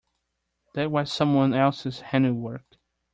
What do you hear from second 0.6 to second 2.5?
That was someone else's handy